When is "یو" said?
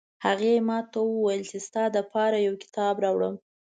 2.47-2.55